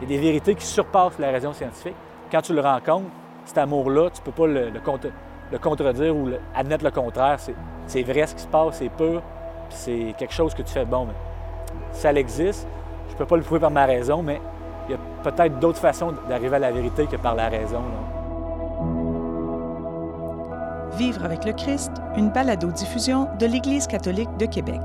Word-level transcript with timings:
Il 0.00 0.10
y 0.10 0.14
a 0.14 0.16
des 0.16 0.22
vérités 0.22 0.54
qui 0.54 0.64
surpassent 0.64 1.18
la 1.18 1.30
raison 1.30 1.52
scientifique. 1.52 1.96
Quand 2.30 2.40
tu 2.40 2.54
le 2.54 2.60
rencontres, 2.60 3.08
cet 3.44 3.58
amour-là, 3.58 4.10
tu 4.10 4.20
ne 4.20 4.24
peux 4.24 4.32
pas 4.32 4.46
le, 4.46 5.58
contredire 5.58 6.14
ou 6.14 6.28
admettre 6.54 6.84
le 6.84 6.90
contraire. 6.90 7.38
C'est 7.86 8.02
vrai 8.02 8.26
ce 8.26 8.34
qui 8.34 8.42
se 8.42 8.48
passe, 8.48 8.76
c'est 8.76 8.90
pur, 8.90 9.22
c'est 9.70 10.14
quelque 10.18 10.34
chose 10.34 10.54
que 10.54 10.62
tu 10.62 10.72
fais 10.72 10.84
bon. 10.84 11.06
Mais 11.06 11.14
ça 11.92 12.12
existe. 12.12 12.68
Je 13.08 13.14
ne 13.14 13.18
peux 13.18 13.26
pas 13.26 13.36
le 13.36 13.42
prouver 13.42 13.60
par 13.60 13.70
ma 13.70 13.86
raison, 13.86 14.22
mais 14.22 14.40
il 14.88 14.92
y 14.92 14.94
a 14.94 14.98
peut-être 15.22 15.58
d'autres 15.58 15.78
façons 15.78 16.14
d'arriver 16.28 16.56
à 16.56 16.60
la 16.60 16.70
vérité 16.70 17.06
que 17.06 17.16
par 17.16 17.34
la 17.34 17.48
raison. 17.48 17.82
Vivre 20.96 21.24
avec 21.24 21.44
le 21.44 21.52
Christ, 21.52 21.92
une 22.16 22.30
balado-diffusion 22.30 23.28
de 23.38 23.46
l'Église 23.46 23.86
catholique 23.86 24.34
de 24.36 24.46
Québec. 24.46 24.80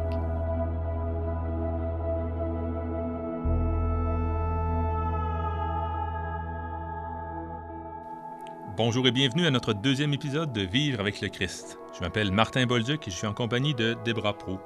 Bonjour 8.76 9.06
et 9.06 9.12
bienvenue 9.12 9.46
à 9.46 9.52
notre 9.52 9.76
deuxième 9.76 10.16
épisode 10.16 10.52
de 10.52 10.62
Vivre 10.62 11.00
avec 11.00 11.22
le 11.22 11.30
Christ. 11.30 11.78
Je 11.94 12.00
m'appelle 12.00 12.32
Martin 12.32 12.66
Bolduc 12.66 13.08
et 13.08 13.12
je 13.12 13.16
suis 13.16 13.28
en 13.28 13.34
compagnie 13.34 13.76
de 13.76 13.96
Debra 14.04 14.36
Pro. 14.36 14.58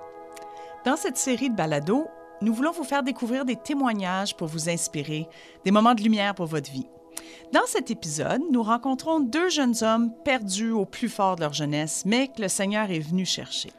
Dans 0.86 0.96
cette 0.96 1.18
série 1.18 1.50
de 1.50 1.56
balados, 1.56 2.08
nous 2.42 2.54
voulons 2.54 2.72
vous 2.72 2.86
faire 2.86 3.04
découvrir 3.04 3.44
des 3.44 3.58
témoignages 3.58 4.38
pour 4.38 4.48
vous 4.48 4.70
inspirer, 4.70 5.28
des 5.66 5.72
moments 5.72 5.94
de 5.94 6.02
lumière 6.02 6.36
pour 6.36 6.46
votre 6.46 6.72
vie. 6.72 6.88
Dans 7.52 7.66
cet 7.66 7.92
épisode, 7.92 8.40
nous 8.50 8.64
rencontrons 8.64 9.20
deux 9.20 9.50
jeunes 9.50 9.76
hommes 9.82 10.14
perdus 10.24 10.72
au 10.72 10.86
plus 10.86 11.10
fort 11.10 11.36
de 11.36 11.42
leur 11.42 11.54
jeunesse, 11.54 12.04
mais 12.06 12.30
que 12.30 12.42
le 12.42 12.48
Seigneur 12.48 12.90
est 12.90 13.00
venu 13.00 13.26
chercher. 13.26 13.72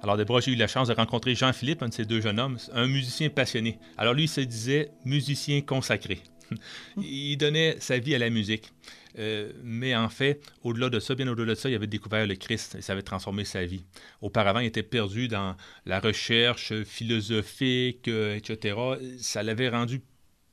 Alors, 0.00 0.16
Debra, 0.16 0.38
j'ai 0.38 0.52
eu 0.52 0.56
la 0.56 0.68
chance 0.68 0.88
de 0.88 0.94
rencontrer 0.94 1.34
Jean-Philippe, 1.34 1.82
un 1.82 1.88
de 1.88 1.94
ces 1.94 2.04
deux 2.04 2.20
jeunes 2.20 2.38
hommes, 2.38 2.58
un 2.72 2.86
musicien 2.86 3.30
passionné. 3.30 3.80
Alors, 3.98 4.14
lui, 4.14 4.24
il 4.24 4.28
se 4.28 4.40
disait 4.42 4.92
musicien 5.04 5.60
consacré. 5.60 6.20
il 7.02 7.36
donnait 7.36 7.76
sa 7.80 7.98
vie 7.98 8.14
à 8.14 8.18
la 8.18 8.30
musique. 8.30 8.72
Euh, 9.18 9.52
mais 9.62 9.94
en 9.94 10.08
fait, 10.08 10.40
au-delà 10.62 10.88
de 10.88 10.98
ça, 10.98 11.14
bien 11.14 11.28
au-delà 11.28 11.54
de 11.54 11.58
ça, 11.58 11.68
il 11.68 11.74
avait 11.74 11.86
découvert 11.86 12.26
le 12.26 12.34
Christ 12.34 12.76
et 12.76 12.82
ça 12.82 12.94
avait 12.94 13.02
transformé 13.02 13.44
sa 13.44 13.64
vie. 13.64 13.84
Auparavant, 14.20 14.60
il 14.60 14.66
était 14.66 14.82
perdu 14.82 15.28
dans 15.28 15.56
la 15.84 16.00
recherche 16.00 16.82
philosophique, 16.84 18.08
euh, 18.08 18.36
etc. 18.36 18.76
Ça 19.18 19.42
l'avait 19.42 19.68
rendu 19.68 20.00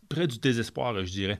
près 0.09 0.28
du 0.28 0.40
désespoir, 0.40 1.06
je 1.06 1.12
dirais. 1.12 1.40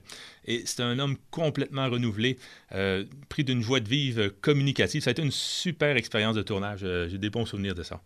Et 0.50 0.62
c'est 0.66 0.82
un 0.82 0.98
homme 0.98 1.16
complètement 1.30 1.88
renouvelé, 1.88 2.36
euh, 2.72 3.04
pris 3.28 3.44
d'une 3.44 3.62
joie 3.62 3.78
de 3.78 3.88
vivre 3.88 4.28
communicative. 4.40 5.00
Ça 5.02 5.10
a 5.10 5.12
été 5.12 5.22
une 5.22 5.30
super 5.30 5.96
expérience 5.96 6.34
de 6.34 6.42
tournage. 6.42 6.80
J'ai 6.80 7.18
des 7.18 7.30
bons 7.30 7.46
souvenirs 7.46 7.74
de 7.74 7.84
ça. 7.84 8.00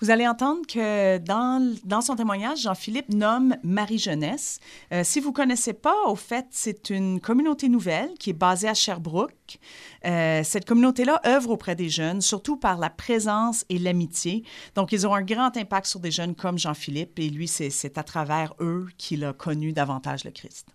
Vous 0.00 0.10
allez 0.10 0.26
entendre 0.26 0.66
que 0.66 1.18
dans, 1.18 1.74
dans 1.84 2.00
son 2.00 2.16
témoignage, 2.16 2.62
Jean-Philippe 2.62 3.12
nomme 3.12 3.56
Marie 3.62 3.98
Jeunesse. 3.98 4.60
Euh, 4.92 5.02
si 5.04 5.20
vous 5.20 5.30
ne 5.30 5.34
connaissez 5.34 5.72
pas, 5.72 5.94
au 6.06 6.16
fait, 6.16 6.46
c'est 6.50 6.90
une 6.90 7.20
communauté 7.20 7.68
nouvelle 7.68 8.10
qui 8.18 8.30
est 8.30 8.34
basée 8.34 8.68
à 8.68 8.74
Sherbrooke. 8.74 9.58
Euh, 10.04 10.42
cette 10.44 10.66
communauté-là 10.66 11.20
œuvre 11.26 11.50
auprès 11.50 11.74
des 11.74 11.88
jeunes, 11.88 12.20
surtout 12.20 12.56
par 12.56 12.78
la 12.78 12.90
présence 12.90 13.64
et 13.68 13.78
l'amitié. 13.78 14.44
Donc, 14.74 14.92
ils 14.92 15.06
ont 15.06 15.14
un 15.14 15.22
grand 15.22 15.56
impact 15.56 15.86
sur 15.86 16.00
des 16.00 16.10
jeunes 16.10 16.34
comme 16.34 16.58
Jean-Philippe, 16.58 17.18
et 17.18 17.30
lui, 17.30 17.48
c'est 17.48 17.98
à 17.98 18.02
travers 18.02 18.54
eux 18.60 18.88
qu'il 18.98 19.24
a 19.24 19.32
connu 19.32 19.72
davantage 19.72 20.24
le 20.24 20.30
Christ. 20.30 20.68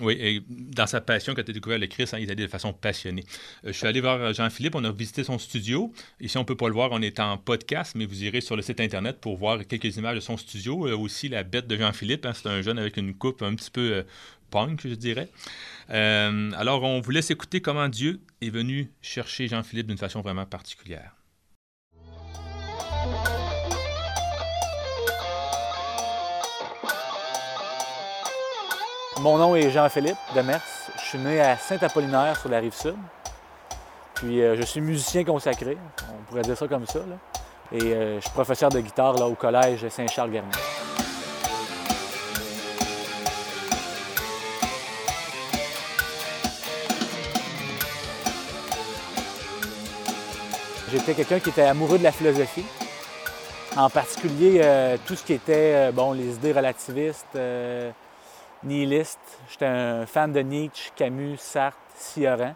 Oui, 0.00 0.16
et 0.18 0.42
dans 0.48 0.86
sa 0.86 1.00
passion, 1.00 1.34
quand 1.34 1.42
tu 1.44 1.50
as 1.50 1.54
découvert 1.54 1.78
le 1.78 1.86
Christ, 1.86 2.14
hein, 2.14 2.18
il 2.20 2.30
allait 2.30 2.44
de 2.44 2.48
façon 2.48 2.72
passionnée. 2.72 3.24
Euh, 3.64 3.68
je 3.68 3.72
suis 3.72 3.86
allé 3.86 4.00
voir 4.00 4.32
Jean-Philippe, 4.32 4.74
on 4.74 4.84
a 4.84 4.90
visité 4.90 5.22
son 5.24 5.38
studio. 5.38 5.92
Ici, 6.20 6.36
on 6.36 6.40
ne 6.40 6.46
peut 6.46 6.56
pas 6.56 6.68
le 6.68 6.74
voir, 6.74 6.90
on 6.92 7.00
est 7.00 7.20
en 7.20 7.38
podcast, 7.38 7.94
mais 7.94 8.04
vous 8.04 8.24
irez 8.24 8.40
sur 8.40 8.56
le 8.56 8.62
site 8.62 8.80
Internet 8.80 9.20
pour 9.20 9.36
voir 9.36 9.64
quelques 9.66 9.96
images 9.96 10.16
de 10.16 10.20
son 10.20 10.36
studio. 10.36 10.88
Euh, 10.88 10.96
aussi, 10.96 11.28
la 11.28 11.44
bête 11.44 11.66
de 11.66 11.76
Jean-Philippe, 11.76 12.26
hein, 12.26 12.32
c'est 12.34 12.48
un 12.48 12.62
jeune 12.62 12.78
avec 12.78 12.96
une 12.96 13.14
coupe 13.14 13.42
un 13.42 13.54
petit 13.54 13.70
peu 13.70 13.92
euh, 13.92 14.02
punk, 14.50 14.80
je 14.84 14.94
dirais. 14.94 15.28
alors, 15.88 16.82
on 16.82 17.00
vous 17.00 17.10
laisse 17.10 17.30
écouter 17.30 17.60
comment 17.60 17.88
Dieu 17.88 18.20
est 18.40 18.50
venu 18.50 18.90
chercher 19.00 19.48
Jean-Philippe 19.48 19.86
d'une 19.88 19.98
façon 19.98 20.20
vraiment 20.22 20.46
particulière. 20.46 21.14
Mon 29.24 29.38
nom 29.38 29.56
est 29.56 29.70
Jean-Philippe 29.70 30.18
Demers. 30.36 30.60
Je 30.98 31.02
suis 31.02 31.18
né 31.18 31.40
à 31.40 31.56
Saint-Apollinaire 31.56 32.38
sur 32.38 32.50
la 32.50 32.58
rive 32.58 32.74
sud. 32.74 32.94
Puis 34.12 34.42
euh, 34.42 34.54
je 34.54 34.60
suis 34.60 34.82
musicien 34.82 35.24
consacré, 35.24 35.78
on 36.12 36.22
pourrait 36.24 36.42
dire 36.42 36.58
ça 36.58 36.68
comme 36.68 36.84
ça. 36.86 36.98
Et 37.72 37.80
euh, 37.94 38.16
je 38.16 38.20
suis 38.20 38.30
professeur 38.32 38.68
de 38.68 38.80
guitare 38.80 39.14
là, 39.14 39.24
au 39.26 39.34
collège 39.34 39.88
Saint-Charles-Garnier. 39.88 40.50
J'étais 50.92 51.14
quelqu'un 51.14 51.40
qui 51.40 51.48
était 51.48 51.62
amoureux 51.62 51.96
de 51.96 52.04
la 52.04 52.12
philosophie, 52.12 52.66
en 53.74 53.88
particulier 53.88 54.60
euh, 54.62 54.98
tout 55.06 55.14
ce 55.14 55.24
qui 55.24 55.32
était 55.32 55.90
bon, 55.92 56.12
les 56.12 56.34
idées 56.34 56.52
relativistes, 56.52 57.38
nihiliste. 58.64 59.20
J'étais 59.50 59.66
un 59.66 60.06
fan 60.06 60.32
de 60.32 60.40
Nietzsche, 60.40 60.90
Camus, 60.96 61.36
Sartre, 61.38 61.78
Sioran. 61.94 62.54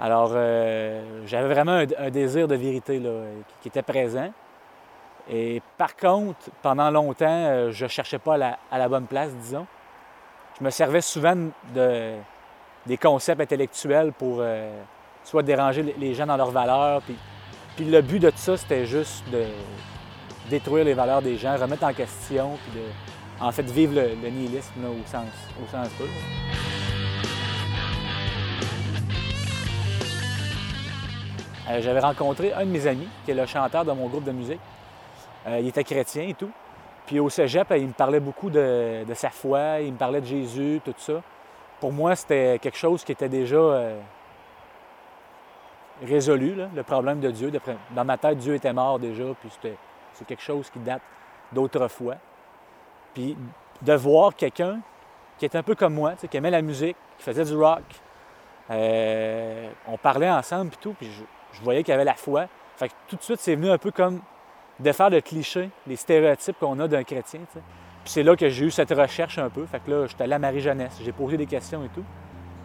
Alors, 0.00 0.30
euh, 0.32 1.22
j'avais 1.26 1.48
vraiment 1.52 1.82
un, 1.98 2.10
désir 2.10 2.46
de 2.46 2.54
vérité 2.54 3.00
là, 3.00 3.10
qui, 3.60 3.68
était 3.68 3.82
présent. 3.82 4.32
Et 5.28 5.60
par 5.76 5.96
contre, 5.96 6.38
pendant 6.62 6.90
longtemps, 6.90 7.26
euh, 7.26 7.72
je 7.72 7.84
ne 7.84 7.88
cherchais 7.88 8.18
pas 8.18 8.36
à 8.70 8.78
la, 8.78 8.88
bonne 8.88 9.06
place, 9.06 9.34
disons. 9.34 9.66
Je 10.58 10.64
me 10.64 10.70
servais 10.70 11.00
souvent 11.00 11.34
de, 11.74 12.14
des 12.86 12.96
concepts 12.96 13.40
intellectuels 13.40 14.12
pour 14.12 14.38
euh, 14.40 14.70
soit 15.24 15.42
déranger 15.42 15.82
les 15.82 16.14
gens 16.14 16.26
dans 16.26 16.36
leurs 16.36 16.52
valeurs. 16.52 17.02
Puis, 17.02 17.84
le 17.84 18.00
but 18.00 18.20
de 18.20 18.30
tout 18.30 18.38
ça, 18.38 18.56
c'était 18.56 18.86
juste 18.86 19.28
de 19.30 19.44
détruire 20.48 20.84
les 20.84 20.94
valeurs 20.94 21.22
des 21.22 21.36
gens, 21.36 21.56
remettre 21.56 21.84
en 21.84 21.92
question, 21.92 22.56
en 23.40 23.52
fait, 23.52 23.62
vivre 23.62 23.94
le, 23.94 24.28
nihilisme 24.28 24.84
au, 24.84 25.06
sens, 25.06 25.28
au 25.62 25.70
sens. 25.70 25.88
Euh, 31.70 31.80
j'avais 31.80 32.00
rencontré 32.00 32.52
un 32.52 32.64
de 32.64 32.70
mes 32.70 32.86
amis, 32.86 33.08
qui 33.24 33.30
est 33.30 33.34
le 33.34 33.46
chanteur 33.46 33.84
de 33.84 33.92
mon 33.92 34.08
groupe 34.08 34.24
de 34.24 34.32
musique. 34.32 34.60
Euh, 35.46 35.60
il 35.60 35.68
était 35.68 35.84
chrétien 35.84 36.24
et 36.24 36.34
tout. 36.34 36.50
Puis 37.06 37.20
au 37.20 37.28
cégep, 37.28 37.72
il 37.76 37.88
me 37.88 37.92
parlait 37.92 38.20
beaucoup 38.20 38.50
de, 38.50 39.04
sa 39.14 39.30
foi, 39.30 39.80
il 39.80 39.92
me 39.92 39.98
parlait 39.98 40.20
de 40.20 40.26
Jésus, 40.26 40.80
tout 40.84 40.94
ça. 40.98 41.22
Pour 41.80 41.92
moi, 41.92 42.16
c'était 42.16 42.58
quelque 42.58 42.76
chose 42.76 43.04
qui 43.04 43.12
était 43.12 43.28
déjà 43.28 43.56
euh, 43.56 43.98
résolu, 46.04 46.56
le 46.74 46.82
problème 46.82 47.20
de 47.20 47.30
Dieu. 47.30 47.52
Dans 47.94 48.04
ma 48.04 48.18
tête, 48.18 48.38
Dieu 48.38 48.54
était 48.54 48.72
mort 48.72 48.98
déjà, 48.98 49.24
puis 49.40 49.48
c'est 50.12 50.26
quelque 50.26 50.42
chose 50.42 50.68
qui 50.70 50.80
date 50.80 51.02
d'autrefois. 51.52 52.16
Puis 53.18 53.36
de 53.82 53.92
voir 53.94 54.36
quelqu'un 54.36 54.78
qui 55.38 55.44
est 55.44 55.56
un 55.56 55.64
peu 55.64 55.74
comme 55.74 55.92
moi, 55.92 56.12
qui 56.12 56.36
aimait 56.36 56.52
la 56.52 56.62
musique, 56.62 56.96
qui 57.16 57.24
faisait 57.24 57.44
du 57.44 57.56
rock. 57.56 57.82
Euh, 58.70 59.70
on 59.88 59.96
parlait 59.96 60.30
ensemble 60.30 60.70
puis 60.70 60.78
tout, 60.80 60.94
puis 60.96 61.10
je, 61.52 61.60
voyais 61.60 61.82
qu'il 61.82 61.92
avait 61.94 62.04
la 62.04 62.14
foi. 62.14 62.46
Fait 62.76 62.86
que 62.86 62.92
tout 63.08 63.16
de 63.16 63.22
suite, 63.22 63.40
c'est 63.40 63.56
venu 63.56 63.70
un 63.70 63.78
peu 63.78 63.90
comme 63.90 64.20
de 64.78 64.92
faire 64.92 65.10
le 65.10 65.20
cliché, 65.20 65.68
les 65.88 65.96
stéréotypes 65.96 66.60
qu'on 66.60 66.78
a 66.78 66.86
d'un 66.86 67.02
chrétien. 67.02 67.40
Puis 67.50 67.62
c'est 68.04 68.22
là 68.22 68.36
que 68.36 68.48
j'ai 68.48 68.66
eu 68.66 68.70
cette 68.70 68.92
recherche 68.92 69.36
un 69.38 69.50
peu. 69.50 69.66
Fait 69.66 69.80
que 69.80 69.90
là, 69.90 70.06
j'étais 70.06 70.22
allé 70.22 70.34
à 70.34 70.38
Marie-Jeunesse, 70.38 71.00
j'ai 71.02 71.10
posé 71.10 71.36
des 71.36 71.46
questions 71.46 71.82
et 71.82 71.88
tout. 71.88 72.04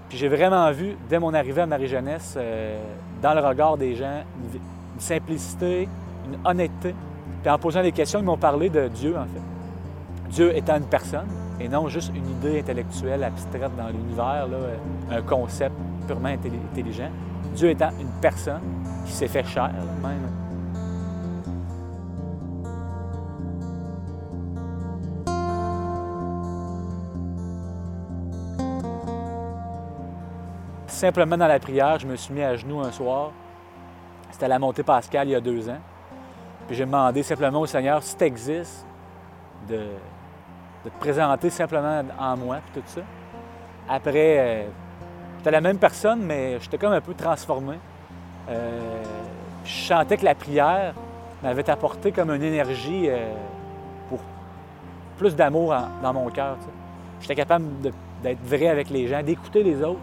Puis 0.07 0.19
j'ai 0.19 0.27
vraiment 0.27 0.69
vu, 0.71 0.95
dès 1.09 1.17
mon 1.17 1.33
arrivée 1.33 1.63
à 1.63 1.65
Marie-Jeunesse, 1.65 2.35
euh, 2.37 2.79
dans 3.23 3.33
le 3.33 3.41
regard 3.41 3.75
des 3.75 3.95
gens, 3.95 4.23
une 4.53 4.99
simplicité, 4.99 5.89
une 6.27 6.37
honnêteté. 6.45 6.93
Puis 7.41 7.49
en 7.49 7.57
posant 7.57 7.81
des 7.81 7.91
questions, 7.91 8.19
ils 8.19 8.25
m'ont 8.25 8.37
parlé 8.37 8.69
de 8.69 8.87
Dieu, 8.89 9.17
en 9.17 9.25
fait. 9.25 9.52
Dieu 10.33 10.57
étant 10.57 10.77
une 10.77 10.87
personne 10.87 11.27
et 11.59 11.69
non 11.69 11.87
juste 11.89 12.11
une 12.15 12.27
idée 12.27 12.59
intellectuelle 12.59 13.23
abstraite 13.23 13.75
dans 13.77 13.87
l'univers, 13.89 14.47
un 15.11 15.21
concept 15.21 15.75
purement 16.07 16.29
intelligent. 16.29 17.11
Dieu 17.53 17.69
étant 17.69 17.91
une 17.99 18.09
personne 18.19 18.61
qui 19.05 19.11
s'est 19.11 19.27
fait 19.27 19.43
chair 19.43 19.71
même. 20.01 20.31
Simplement 30.87 31.37
dans 31.37 31.47
la 31.47 31.59
prière, 31.59 31.99
je 31.99 32.07
me 32.07 32.15
suis 32.15 32.33
mis 32.33 32.41
à 32.41 32.55
genoux 32.55 32.79
un 32.79 32.91
soir. 32.91 33.31
C'était 34.31 34.45
à 34.45 34.47
la 34.47 34.57
montée 34.57 34.81
pascale 34.81 35.27
il 35.27 35.31
y 35.31 35.35
a 35.35 35.41
deux 35.41 35.69
ans. 35.69 35.81
Puis 36.65 36.75
j'ai 36.75 36.85
demandé 36.85 37.21
simplement 37.21 37.59
au 37.59 37.67
Seigneur 37.67 38.01
si 38.01 38.17
tu 38.17 38.23
existes, 38.23 38.83
de 39.67 39.89
de 40.83 40.89
te 40.89 40.99
présenter 40.99 41.49
simplement 41.49 42.03
en 42.19 42.37
moi, 42.37 42.57
puis 42.65 42.81
tout 42.81 42.87
ça. 42.87 43.01
Après, 43.87 44.37
euh, 44.39 44.63
j'étais 45.37 45.51
la 45.51 45.61
même 45.61 45.77
personne, 45.77 46.21
mais 46.21 46.59
j'étais 46.59 46.77
comme 46.77 46.93
un 46.93 47.01
peu 47.01 47.13
transformé. 47.13 47.75
Euh, 48.49 49.03
je 49.65 49.71
chantais 49.71 50.17
que 50.17 50.25
la 50.25 50.35
prière 50.35 50.93
m'avait 51.41 51.69
apporté 51.69 52.11
comme 52.11 52.31
une 52.31 52.43
énergie 52.43 53.05
euh, 53.07 53.33
pour 54.09 54.19
plus 55.17 55.35
d'amour 55.35 55.75
dans 56.01 56.13
mon 56.13 56.29
cœur. 56.29 56.57
J'étais 57.21 57.35
capable 57.35 57.65
d'être 58.21 58.43
vrai 58.43 58.67
avec 58.67 58.89
les 58.89 59.07
gens, 59.07 59.21
d'écouter 59.23 59.63
les 59.63 59.81
autres. 59.81 59.99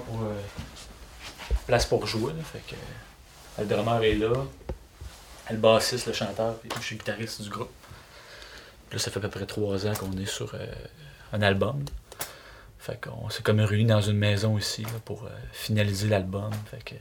Pour. 0.00 0.22
Euh, 0.22 0.40
place 1.66 1.86
pour 1.86 2.06
jouer. 2.06 2.32
Fait 2.52 2.62
que. 2.66 2.74
Le 3.60 3.66
drummer 3.66 4.02
est 4.02 4.14
là. 4.14 4.32
Le 5.50 5.56
bassiste, 5.56 6.06
le 6.06 6.12
chanteur, 6.12 6.56
puis 6.58 6.70
je 6.76 6.82
suis 6.82 6.96
guitariste 6.96 7.42
du 7.42 7.50
groupe. 7.50 7.70
Là, 8.92 8.98
ça 8.98 9.10
fait 9.10 9.18
à 9.18 9.22
peu 9.22 9.28
près 9.28 9.46
trois 9.46 9.86
ans 9.86 9.92
qu'on 9.94 10.12
est 10.12 10.26
sur 10.26 10.54
euh, 10.54 10.66
un 11.32 11.42
album. 11.42 11.84
Fait 12.78 12.98
qu'on 13.00 13.28
s'est 13.28 13.42
comme 13.42 13.60
réunis 13.60 13.86
dans 13.86 14.00
une 14.00 14.16
maison 14.16 14.56
ici 14.58 14.84
pour 15.04 15.24
euh, 15.24 15.30
finaliser 15.52 16.08
l'album. 16.08 16.50
Fait 16.70 16.82
que 16.82 16.94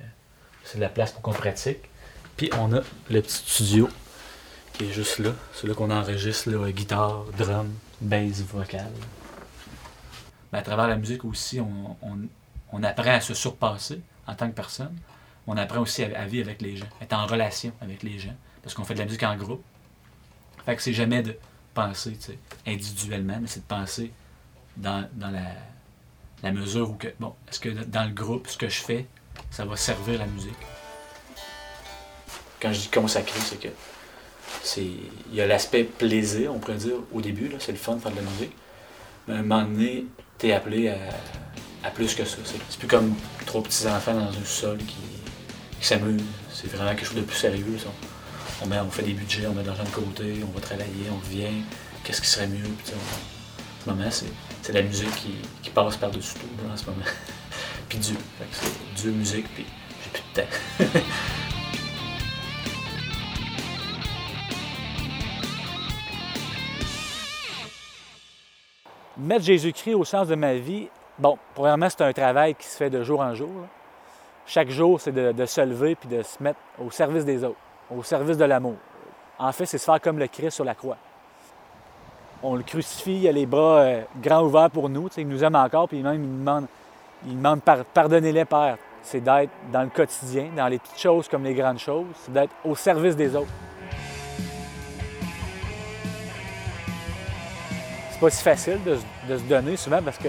c'est 0.63 0.77
de 0.77 0.81
la 0.81 0.89
place 0.89 1.11
pour 1.11 1.21
qu'on 1.21 1.33
pratique. 1.33 1.89
Puis 2.37 2.49
on 2.57 2.73
a 2.73 2.81
le 3.09 3.21
petit 3.21 3.35
studio 3.35 3.89
qui 4.73 4.85
est 4.85 4.91
juste 4.91 5.19
là. 5.19 5.31
C'est 5.53 5.67
là 5.67 5.73
qu'on 5.73 5.91
enregistre 5.91 6.49
là, 6.49 6.71
guitare, 6.71 7.25
drum, 7.37 7.73
bass, 7.99 8.41
vocal. 8.41 8.91
Mais 10.51 10.59
à 10.59 10.61
travers 10.61 10.87
la 10.87 10.97
musique 10.97 11.23
aussi, 11.25 11.59
on, 11.59 11.95
apprend 12.83 13.11
à 13.11 13.21
se 13.21 13.33
surpasser 13.33 14.01
en 14.27 14.35
tant 14.35 14.49
que 14.49 14.55
personne. 14.55 14.95
On 15.47 15.57
apprend 15.57 15.81
aussi 15.81 16.03
à, 16.03 16.25
vivre 16.25 16.47
avec 16.47 16.61
les 16.61 16.77
gens, 16.77 16.85
à 16.99 17.03
être 17.03 17.13
en 17.13 17.25
relation 17.25 17.71
avec 17.81 18.03
les 18.03 18.19
gens. 18.19 18.35
Parce 18.61 18.75
qu'on 18.75 18.83
fait 18.83 18.93
de 18.93 18.99
la 18.99 19.05
musique 19.05 19.23
en 19.23 19.35
groupe. 19.35 19.63
Fait 20.65 20.75
que 20.75 20.81
c'est 20.81 20.93
jamais 20.93 21.23
de 21.23 21.35
penser 21.73 22.17
individuellement, 22.67 23.37
mais 23.41 23.47
c'est 23.47 23.61
de 23.61 23.65
penser 23.65 24.11
dans, 24.77 25.07
la, 25.19 26.51
mesure 26.51 26.91
où 26.91 26.93
que, 26.93 27.07
bon, 27.19 27.33
est-ce 27.49 27.59
que 27.59 27.69
dans 27.69 28.05
le 28.05 28.13
groupe, 28.13 28.47
ce 28.47 28.57
que 28.57 28.69
je 28.69 28.81
fais, 28.81 29.07
ça 29.49 29.65
va 29.65 29.75
servir 29.75 30.19
la 30.19 30.27
musique? 30.27 30.53
Quand 32.61 32.71
je 32.71 32.81
dis 32.81 32.89
consacré, 32.89 33.39
c'est 33.39 33.59
que 33.59 33.69
c'est. 34.61 34.85
Il 35.29 35.35
y 35.35 35.41
a 35.41 35.47
l'aspect 35.47 35.83
plaisir, 35.83 36.53
on 36.53 36.59
pourrait 36.59 36.77
dire, 36.77 36.97
au 37.11 37.21
début, 37.21 37.47
là, 37.47 37.57
c'est 37.59 37.71
le 37.71 37.77
fun 37.77 37.95
de 37.95 38.01
faire 38.01 38.11
de 38.11 38.17
la 38.17 38.21
musique. 38.21 38.55
Mais 39.27 39.33
à 39.33 39.37
un 39.37 39.41
moment 39.41 39.63
donné, 39.63 40.05
t'es 40.37 40.51
appelé 40.51 40.89
à, 40.89 40.97
plus 41.89 42.13
que 42.13 42.23
ça. 42.23 42.37
C'est, 42.45 42.77
plus 42.77 42.87
comme 42.87 43.15
trois 43.45 43.63
petits 43.63 43.87
enfants 43.87 44.13
dans 44.13 44.29
un 44.29 44.45
sol 44.45 44.77
qui, 44.77 44.97
qui 45.79 45.87
s'amusent. 45.87 46.21
C'est 46.53 46.67
vraiment 46.71 46.91
quelque 46.91 47.05
chose 47.05 47.17
de 47.17 47.21
plus 47.21 47.37
sérieux. 47.37 47.77
On 48.63 48.91
fait 48.91 49.03
des 49.03 49.13
budgets, 49.13 49.47
on 49.47 49.53
met 49.53 49.63
de 49.63 49.67
l'argent 49.67 49.83
de 49.83 49.89
côté, 49.89 50.43
on 50.47 50.51
va 50.51 50.61
travailler, 50.61 51.09
on 51.11 51.17
revient, 51.17 51.63
qu'est-ce 52.03 52.21
qui 52.21 52.27
serait 52.27 52.47
mieux. 52.47 52.69
Puis, 52.83 52.93
en 52.93 52.97
ce 53.83 53.89
moment, 53.89 54.09
c'est 54.61 54.73
la 54.73 54.83
musique 54.83 55.09
qui, 55.63 55.69
passe 55.71 55.97
par-dessus 55.97 56.35
tout 56.35 56.41
en 56.71 56.77
ce 56.77 56.85
moment. 56.85 57.01
puis 57.89 57.97
Dieu. 57.97 58.17
C'est 58.51 58.69
Dieu, 58.95 59.11
musique, 59.11 59.47
puis 59.55 59.65
j'ai 60.03 60.09
plus 60.11 60.23
de 60.35 60.41
temps. 60.41 60.99
Mettre 69.17 69.45
Jésus-Christ 69.45 69.93
au 69.93 70.03
sens 70.03 70.27
de 70.27 70.35
ma 70.35 70.55
vie, 70.55 70.89
bon, 71.19 71.37
premièrement, 71.55 71.89
c'est 71.89 72.01
un 72.01 72.13
travail 72.13 72.55
qui 72.55 72.67
se 72.67 72.77
fait 72.77 72.89
de 72.89 73.03
jour 73.03 73.21
en 73.21 73.33
jour. 73.35 73.51
Chaque 74.45 74.69
jour, 74.69 74.99
c'est 74.99 75.11
de, 75.11 75.31
de 75.31 75.45
se 75.45 75.61
lever 75.61 75.95
puis 75.95 76.09
de 76.09 76.21
se 76.23 76.41
mettre 76.41 76.59
au 76.79 76.91
service 76.91 77.25
des 77.25 77.43
autres 77.43 77.57
au 77.95 78.03
service 78.03 78.37
de 78.37 78.45
l'amour. 78.45 78.75
En 79.37 79.51
fait, 79.51 79.65
c'est 79.65 79.77
se 79.77 79.85
faire 79.85 79.99
comme 79.99 80.19
le 80.19 80.27
Christ 80.27 80.51
sur 80.51 80.63
la 80.63 80.75
croix. 80.75 80.97
On 82.43 82.55
le 82.55 82.63
crucifie, 82.63 83.19
il 83.19 83.27
a 83.27 83.31
les 83.31 83.45
bras 83.45 83.81
euh, 83.81 84.01
grands 84.21 84.43
ouverts 84.43 84.71
pour 84.71 84.89
nous, 84.89 85.09
il 85.17 85.27
nous 85.27 85.43
aime 85.43 85.55
encore, 85.55 85.87
puis 85.87 86.01
même 86.01 86.23
il 86.23 86.39
demande, 86.39 86.65
il 87.25 87.37
demande 87.37 87.61
pardonnez-les, 87.93 88.45
Père. 88.45 88.77
C'est 89.03 89.19
d'être 89.19 89.51
dans 89.71 89.81
le 89.81 89.89
quotidien, 89.89 90.49
dans 90.55 90.67
les 90.67 90.79
petites 90.79 90.99
choses 90.99 91.27
comme 91.27 91.43
les 91.43 91.53
grandes 91.53 91.79
choses, 91.79 92.05
c'est 92.15 92.33
d'être 92.33 92.53
au 92.63 92.75
service 92.75 93.15
des 93.15 93.35
autres. 93.35 93.51
C'est 98.11 98.19
pas 98.19 98.29
si 98.29 98.43
facile 98.43 98.79
de, 98.83 99.37
se 99.37 99.43
donner 99.43 99.75
souvent 99.75 100.01
parce 100.03 100.19
que 100.19 100.27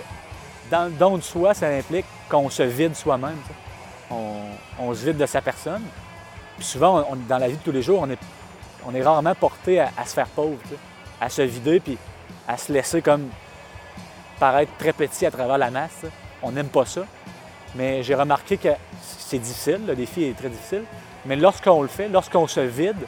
dans 0.72 0.86
le 0.86 0.90
don 0.90 1.18
de 1.18 1.22
soi, 1.22 1.52
ça 1.52 1.68
implique 1.68 2.06
qu'on 2.30 2.48
se 2.48 2.62
vide 2.62 2.96
soi-même. 2.96 3.36
On, 4.80 4.94
se 4.94 5.04
vide 5.04 5.18
de 5.18 5.26
sa 5.26 5.42
personne, 5.42 5.82
souvent, 6.58 7.06
dans 7.28 7.38
la 7.38 7.48
vie 7.48 7.56
de 7.56 7.62
tous 7.62 7.72
les 7.72 7.82
jours, 7.82 8.00
on 8.02 8.10
est, 8.10 8.18
on 8.86 8.94
est 8.94 9.02
rarement 9.02 9.34
porté 9.34 9.80
à, 9.80 9.90
se 10.06 10.14
faire 10.14 10.26
pauvre, 10.28 10.58
à 11.20 11.28
se 11.28 11.42
vider, 11.42 11.78
puis 11.78 11.98
à 12.48 12.56
se 12.56 12.72
laisser 12.72 13.02
comme 13.02 13.28
paraître 14.40 14.72
très 14.78 14.92
petit 14.94 15.26
à 15.26 15.30
travers 15.30 15.58
la 15.58 15.70
masse. 15.70 16.06
On 16.42 16.52
n'aime 16.52 16.68
pas 16.68 16.86
ça. 16.86 17.02
Mais 17.74 18.02
j'ai 18.02 18.14
remarqué 18.14 18.56
que 18.56 18.70
c'est 19.02 19.38
difficile, 19.38 19.80
le 19.86 19.94
défi 19.94 20.24
est 20.24 20.36
très 20.36 20.48
difficile. 20.48 20.84
Mais 21.26 21.36
lorsqu'on 21.36 21.82
le 21.82 21.88
fait, 21.88 22.08
lorsqu'on 22.08 22.46
se 22.46 22.60
vide, 22.60 23.06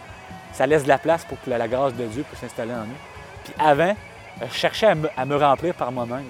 ça 0.52 0.66
laisse 0.66 0.84
de 0.84 0.88
la 0.88 0.98
place 0.98 1.24
pour 1.24 1.40
que 1.42 1.50
la, 1.50 1.66
grâce 1.66 1.94
de 1.94 2.04
Dieu 2.04 2.24
puisse 2.24 2.40
s'installer 2.40 2.72
en 2.72 2.84
nous. 2.84 3.00
Puis 3.42 3.54
avant, 3.58 3.94
je 4.40 4.54
cherchais 4.54 4.86
à 4.86 5.24
me, 5.24 5.36
remplir 5.36 5.74
par 5.74 5.90
moi-même. 5.92 6.26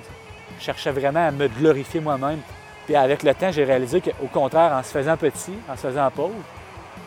Je 0.58 0.64
cherchais 0.64 0.92
vraiment 0.92 1.26
à 1.26 1.30
me 1.30 1.48
glorifier 1.48 2.00
moi-même. 2.00 2.40
Puis 2.86 2.96
avec 2.96 3.22
le 3.22 3.34
temps, 3.34 3.50
j'ai 3.50 3.64
réalisé 3.64 4.00
qu'au 4.00 4.26
contraire, 4.32 4.72
en 4.72 4.82
se 4.82 4.90
faisant 4.90 5.16
petit, 5.16 5.54
en 5.68 5.76
se 5.76 5.82
faisant 5.88 6.10
pauvre, 6.10 6.34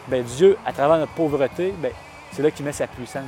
bien, 0.08 0.22
Dieu, 0.22 0.58
à 0.66 0.74
travers 0.74 0.98
notre 0.98 1.14
pauvreté, 1.14 1.74
bien, 1.78 1.92
c'est 2.32 2.42
là 2.42 2.52
qu'il 2.52 2.66
met 2.66 2.72
sa 2.72 2.88
puissance. 2.88 3.24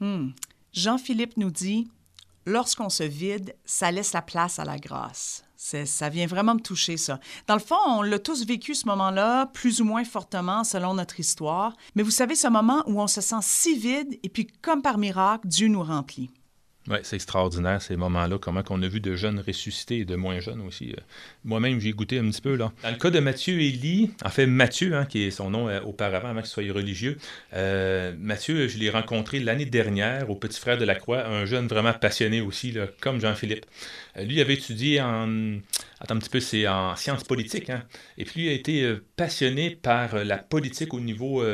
Hmm. 0.00 0.28
Jean-Philippe 0.72 1.36
nous 1.36 1.50
dit 1.50 1.90
Lorsqu'on 2.48 2.88
se 2.88 3.02
vide, 3.02 3.54
ça 3.66 3.90
laisse 3.90 4.14
la 4.14 4.22
place 4.22 4.58
à 4.58 4.64
la 4.64 4.78
grâce. 4.78 5.44
Ça 5.54 6.08
vient 6.08 6.26
vraiment 6.26 6.54
me 6.54 6.60
toucher, 6.60 6.96
ça. 6.96 7.20
Dans 7.46 7.52
le 7.52 7.60
fond, 7.60 7.76
on 7.86 8.00
l'a 8.00 8.18
tous 8.18 8.46
vécu 8.46 8.74
ce 8.74 8.86
moment-là, 8.86 9.50
plus 9.52 9.82
ou 9.82 9.84
moins 9.84 10.02
fortement 10.02 10.64
selon 10.64 10.94
notre 10.94 11.20
histoire. 11.20 11.76
Mais 11.94 12.02
vous 12.02 12.10
savez, 12.10 12.34
ce 12.34 12.48
moment 12.48 12.82
où 12.86 13.02
on 13.02 13.06
se 13.06 13.20
sent 13.20 13.42
si 13.42 13.78
vide 13.78 14.18
et 14.22 14.30
puis, 14.30 14.46
comme 14.62 14.80
par 14.80 14.96
miracle, 14.96 15.46
Dieu 15.46 15.68
nous 15.68 15.82
remplit. 15.82 16.30
Oui, 16.88 16.96
c'est 17.02 17.16
extraordinaire 17.16 17.82
ces 17.82 17.96
moments-là, 17.96 18.38
comment 18.38 18.62
on 18.70 18.82
a 18.82 18.88
vu 18.88 19.00
de 19.00 19.14
jeunes 19.14 19.40
ressuscités 19.46 19.98
et 19.98 20.04
de 20.06 20.16
moins 20.16 20.40
jeunes 20.40 20.62
aussi. 20.62 20.94
Euh. 20.96 21.00
Moi-même, 21.44 21.80
j'ai 21.80 21.92
goûté 21.92 22.18
un 22.18 22.30
petit 22.30 22.40
peu. 22.40 22.56
là. 22.56 22.72
Dans 22.82 22.90
le 22.90 22.96
cas 22.96 23.10
de 23.10 23.20
Mathieu 23.20 23.60
Élie, 23.60 24.10
en 24.24 24.30
fait 24.30 24.46
Mathieu, 24.46 24.94
hein, 24.94 25.04
qui 25.04 25.24
est 25.24 25.30
son 25.30 25.50
nom 25.50 25.68
euh, 25.68 25.82
auparavant, 25.82 26.28
avant 26.28 26.40
qu'il 26.40 26.48
soit 26.48 26.64
religieux, 26.72 27.18
euh, 27.52 28.14
Mathieu, 28.18 28.68
je 28.68 28.78
l'ai 28.78 28.88
rencontré 28.88 29.38
l'année 29.38 29.66
dernière 29.66 30.30
au 30.30 30.34
Petit 30.34 30.58
Frère 30.58 30.78
de 30.78 30.84
la 30.86 30.94
Croix, 30.94 31.26
un 31.26 31.44
jeune 31.44 31.66
vraiment 31.66 31.92
passionné 31.92 32.40
aussi, 32.40 32.74
comme 33.00 33.20
Jean-Philippe. 33.20 33.66
lui 34.16 34.40
avait 34.40 34.54
étudié 34.54 35.02
en, 35.02 35.58
attends 36.00 36.14
un 36.14 36.18
petit 36.18 36.30
peu, 36.30 36.40
c'est 36.40 36.66
en 36.66 36.96
sciences 36.96 37.24
politiques, 37.24 37.68
hein, 37.68 37.82
et 38.16 38.24
puis 38.24 38.42
lui 38.42 38.48
a 38.48 38.52
été 38.52 38.94
passionné 39.16 39.70
par 39.70 40.24
la 40.24 40.38
politique 40.38 40.94
au 40.94 41.00
niveau 41.00 41.44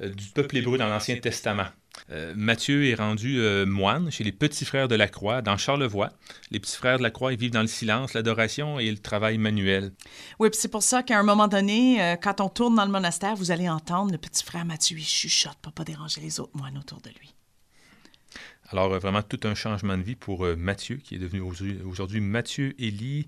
du 0.00 0.26
peuple 0.34 0.56
hébreu 0.56 0.78
dans 0.78 0.88
l'Ancien 0.88 1.16
Testament. 1.16 1.66
Euh, 2.12 2.34
Mathieu 2.36 2.86
est 2.86 2.94
rendu 2.94 3.38
euh, 3.38 3.64
moine 3.66 4.10
chez 4.10 4.24
les 4.24 4.32
Petits 4.32 4.64
Frères 4.64 4.88
de 4.88 4.96
la 4.96 5.06
Croix, 5.06 5.42
dans 5.42 5.56
Charlevoix. 5.56 6.10
Les 6.50 6.58
Petits 6.58 6.76
Frères 6.76 6.98
de 6.98 7.02
la 7.02 7.10
Croix, 7.10 7.32
ils 7.32 7.38
vivent 7.38 7.52
dans 7.52 7.60
le 7.60 7.68
silence, 7.68 8.14
l'adoration 8.14 8.80
et 8.80 8.90
le 8.90 8.98
travail 8.98 9.38
manuel. 9.38 9.92
Oui, 10.38 10.50
puis 10.50 10.58
c'est 10.60 10.68
pour 10.68 10.82
ça 10.82 11.02
qu'à 11.02 11.18
un 11.18 11.22
moment 11.22 11.46
donné, 11.46 12.02
euh, 12.02 12.16
quand 12.16 12.40
on 12.40 12.48
tourne 12.48 12.74
dans 12.74 12.84
le 12.84 12.90
monastère, 12.90 13.36
vous 13.36 13.52
allez 13.52 13.68
entendre 13.68 14.10
le 14.10 14.18
petit 14.18 14.44
frère 14.44 14.64
Mathieu, 14.64 14.98
il 14.98 15.04
chuchote 15.04 15.56
pour 15.62 15.72
pas 15.72 15.84
déranger 15.84 16.20
les 16.20 16.40
autres 16.40 16.56
moines 16.56 16.78
autour 16.78 17.00
de 17.00 17.10
lui. 17.10 17.34
Alors, 18.70 18.88
vraiment, 19.00 19.22
tout 19.22 19.40
un 19.44 19.54
changement 19.54 19.98
de 19.98 20.02
vie 20.02 20.14
pour 20.14 20.46
Mathieu, 20.56 20.96
qui 20.96 21.16
est 21.16 21.18
devenu 21.18 21.40
aujourd'hui 21.40 22.20
Mathieu 22.20 22.74
Élie 22.78 23.26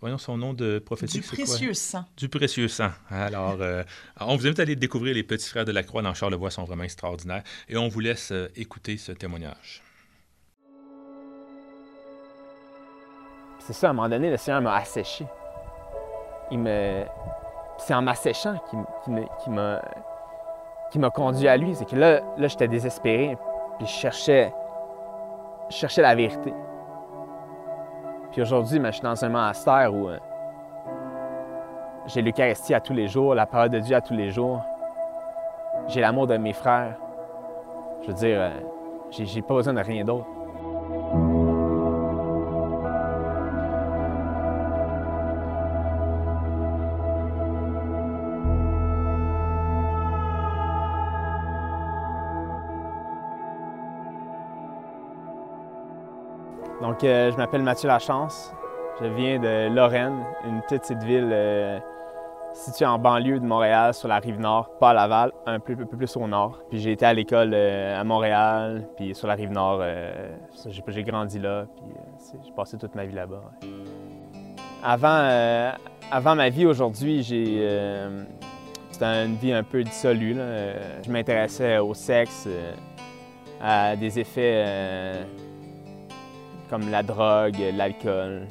voyons 0.00 0.18
son 0.18 0.36
nom 0.36 0.54
de 0.54 0.78
prophétique. 0.78 1.22
Du 1.22 1.28
précieux 1.28 1.74
sang. 1.74 2.04
Du 2.16 2.28
précieux 2.28 2.68
sang. 2.68 2.90
Alors, 3.10 3.56
euh, 3.60 3.82
on 4.20 4.36
vous 4.36 4.46
invite 4.46 4.58
à 4.58 4.62
aller 4.62 4.76
découvrir 4.76 5.14
les 5.14 5.22
petits 5.22 5.48
frères 5.48 5.64
de 5.64 5.72
la 5.72 5.82
croix 5.82 6.02
dans 6.02 6.14
Charlevoix, 6.14 6.50
sont 6.50 6.64
vraiment 6.64 6.84
extraordinaires. 6.84 7.42
Et 7.68 7.76
on 7.76 7.88
vous 7.88 8.00
laisse 8.00 8.30
euh, 8.32 8.48
écouter 8.56 8.96
ce 8.96 9.12
témoignage. 9.12 9.82
C'est 13.60 13.72
ça, 13.72 13.88
à 13.88 13.90
un 13.90 13.92
moment 13.92 14.08
donné, 14.08 14.30
le 14.30 14.36
Seigneur 14.36 14.62
m'a 14.62 14.76
asséché. 14.76 15.26
Il 16.50 16.58
me... 16.58 17.04
C'est 17.78 17.94
en 17.94 18.02
m'asséchant 18.02 18.60
qu'il 19.04 19.52
m'a 19.52 19.80
qui 20.90 20.98
m'a 20.98 21.10
conduit 21.10 21.48
à 21.48 21.56
lui. 21.56 21.74
C'est 21.74 21.88
que 21.88 21.96
là, 21.96 22.20
là 22.36 22.48
j'étais 22.48 22.68
désespéré, 22.68 23.36
puis 23.78 23.86
je 23.86 23.92
cherchais, 23.92 24.52
je 25.70 25.76
cherchais 25.76 26.02
la 26.02 26.14
vérité. 26.14 26.52
Aujourd'hui, 28.40 28.80
je 28.84 28.90
suis 28.92 29.02
dans 29.02 29.24
un 29.24 29.28
monastère 29.28 29.92
où 29.92 30.08
euh, 30.08 30.18
j'ai 32.06 32.22
l'Eucharistie 32.22 32.72
à 32.72 32.80
tous 32.80 32.92
les 32.92 33.08
jours, 33.08 33.34
la 33.34 33.46
parole 33.46 33.68
de 33.68 33.80
Dieu 33.80 33.96
à 33.96 34.00
tous 34.00 34.14
les 34.14 34.30
jours. 34.30 34.62
J'ai 35.88 36.00
l'amour 36.00 36.28
de 36.28 36.36
mes 36.36 36.52
frères. 36.52 36.94
Je 38.02 38.08
veux 38.08 38.14
dire, 38.14 38.40
euh, 38.40 38.50
j'ai 39.10 39.42
pas 39.42 39.54
besoin 39.54 39.74
de 39.74 39.80
rien 39.80 40.04
d'autre. 40.04 40.26
Euh, 57.04 57.30
je 57.30 57.36
m'appelle 57.36 57.62
Mathieu 57.62 57.86
Lachance. 57.86 58.52
Je 59.00 59.06
viens 59.06 59.38
de 59.38 59.72
Lorraine, 59.72 60.24
une 60.44 60.60
petite 60.62 61.00
ville 61.04 61.30
euh, 61.30 61.78
située 62.54 62.86
en 62.86 62.98
banlieue 62.98 63.38
de 63.38 63.44
Montréal, 63.44 63.94
sur 63.94 64.08
la 64.08 64.18
rive 64.18 64.40
nord, 64.40 64.70
pas 64.80 64.90
à 64.90 64.94
Laval, 64.94 65.32
un 65.46 65.60
peu, 65.60 65.76
plus 65.76 66.16
au 66.16 66.26
nord. 66.26 66.60
Puis 66.68 66.80
j'ai 66.80 66.92
été 66.92 67.06
à 67.06 67.14
l'école 67.14 67.52
euh, 67.54 68.00
à 68.00 68.02
Montréal, 68.02 68.88
puis 68.96 69.14
sur 69.14 69.28
la 69.28 69.34
rive 69.34 69.52
nord, 69.52 69.80
j'ai 70.88 71.04
grandi 71.04 71.38
là, 71.38 71.66
puis 71.76 71.84
j'ai 72.44 72.52
passé 72.52 72.76
toute 72.76 72.96
ma 72.96 73.04
vie 73.04 73.14
là-bas. 73.14 73.44
Avant, 74.82 75.70
avant 76.10 76.34
ma 76.34 76.48
vie 76.48 76.66
aujourd'hui, 76.66 77.22
j'ai 77.22 78.08
c'était 78.90 79.24
une 79.24 79.36
vie 79.36 79.52
un 79.52 79.62
peu 79.62 79.84
dissolue. 79.84 80.34
Je 81.04 81.12
m'intéressais 81.12 81.78
au 81.78 81.94
sexe, 81.94 82.48
à 83.60 83.94
des 83.94 84.18
effets 84.18 85.24
comme 86.68 86.90
la 86.90 87.02
drogue, 87.02 87.56
l'alcool. 87.74 88.46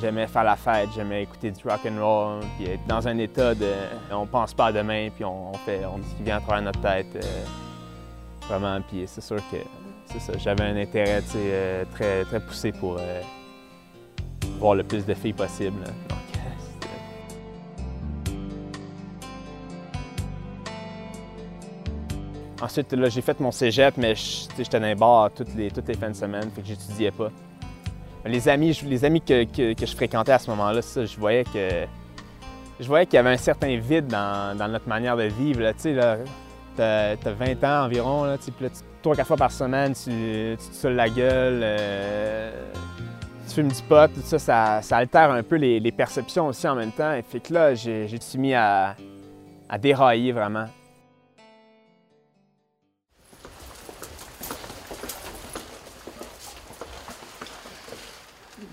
J'aimais 0.00 0.26
faire 0.26 0.44
la 0.44 0.56
fête, 0.56 0.90
j'aimais 0.94 1.22
écouter 1.22 1.50
du 1.50 1.62
rock 1.66 1.80
and 1.86 1.98
roll, 1.98 2.40
puis 2.56 2.68
être 2.68 2.86
dans 2.86 3.08
un 3.08 3.16
état 3.18 3.54
de 3.54 3.72
on 4.12 4.26
pense 4.26 4.52
pas 4.52 4.66
à 4.66 4.72
demain, 4.72 5.08
puis 5.14 5.24
on, 5.24 5.52
fait 5.64 5.80
on 5.86 5.98
dit 5.98 6.08
ce 6.10 6.14
qui 6.16 6.22
vient 6.22 6.36
à 6.36 6.40
travers 6.40 6.62
notre 6.62 6.80
tête. 6.80 7.16
Euh, 7.16 7.44
vraiment, 8.46 8.80
puis 8.82 9.04
c'est 9.06 9.22
sûr 9.22 9.38
que 9.50 9.56
c'est 10.06 10.20
ça, 10.20 10.32
j'avais 10.38 10.64
un 10.64 10.76
intérêt 10.76 11.22
euh, 11.34 11.84
très, 11.94 12.24
très 12.24 12.40
poussé 12.40 12.72
pour 12.72 12.98
euh, 12.98 13.20
voir 14.58 14.74
le 14.74 14.84
plus 14.84 15.06
de 15.06 15.14
filles 15.14 15.32
possible. 15.32 15.82
Ensuite, 22.60 22.92
là, 22.92 23.08
j'ai 23.08 23.20
fait 23.20 23.38
mon 23.38 23.50
cégep, 23.50 23.96
mais 23.98 24.14
j'étais 24.14 24.80
dans 24.80 24.86
les 24.86 25.30
toutes 25.34 25.54
les, 25.54 25.70
toutes 25.70 25.88
les 25.88 25.94
fins 25.94 26.10
de 26.10 26.16
semaine, 26.16 26.50
fait 26.54 26.62
que 26.62 26.66
j'étudiais 26.66 27.10
pas. 27.10 27.30
Les 28.24 28.48
amis, 28.48 28.78
les 28.84 29.04
amis 29.04 29.20
que, 29.20 29.44
je 29.56 29.94
fréquentais 29.94 30.32
à 30.32 30.38
ce 30.38 30.50
moment-là, 30.50 30.80
je 30.80 31.16
voyais 31.18 31.44
que 31.44 31.86
je 32.78 32.86
voyais 32.86 33.06
qu'il 33.06 33.14
y 33.14 33.18
avait 33.18 33.30
un 33.30 33.36
certain 33.36 33.76
vide 33.78 34.06
dans, 34.08 34.68
notre 34.68 34.88
manière 34.88 35.16
de 35.16 35.24
vivre. 35.24 35.70
Tu 35.72 35.94
sais, 35.94 35.96
t'as, 36.76 37.14
20 37.24 37.64
ans 37.64 37.84
environ, 37.86 38.24
là, 38.24 38.36
là, 38.60 38.68
trois, 39.02 39.14
quatre 39.14 39.26
fois 39.26 39.36
par 39.36 39.50
semaine, 39.50 39.92
tu, 39.94 40.56
tu 40.58 40.68
te 40.68 40.74
saoules 40.74 40.94
la 40.94 41.08
gueule, 41.08 41.60
euh, 41.62 42.50
tu 43.46 43.54
fumes 43.54 43.68
du 43.68 43.82
pot, 43.82 44.12
tout 44.12 44.20
ça, 44.38 44.80
ça, 44.82 44.96
altère 44.96 45.30
un 45.30 45.42
peu 45.42 45.56
les, 45.56 45.92
perceptions 45.92 46.48
aussi 46.48 46.66
en 46.68 46.74
même 46.74 46.92
temps. 46.92 47.14
Et 47.14 47.22
fait 47.22 47.40
que 47.40 47.54
là, 47.54 47.74
j'ai, 47.74 48.08
j'ai 48.08 48.38
mis 48.38 48.54
à, 48.54 48.96
à 49.68 49.78
dérailler 49.78 50.32
vraiment. 50.32 50.66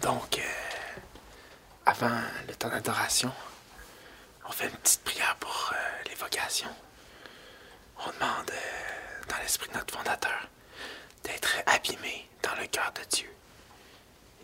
Donc, 0.03 0.38
euh, 0.38 0.41
avant 1.86 2.19
le 2.45 2.53
temps 2.55 2.67
d'adoration, 2.67 3.31
on 4.45 4.51
fait 4.51 4.65
une 4.65 4.75
petite 4.75 5.01
prière 5.01 5.38
pour 5.38 5.72
euh, 5.72 6.10
l'évocation. 6.10 6.67
On 8.00 8.12
demande, 8.12 8.51
euh, 8.51 9.25
dans 9.29 9.38
l'esprit 9.38 9.69
de 9.69 9.75
notre 9.75 9.98
fondateur, 9.98 10.50
d'être 11.24 11.55
abîmé 11.67 12.27
dans 12.41 12.53
le 12.60 12.67
cœur 12.67 12.91
de 12.95 13.15
Dieu 13.15 13.33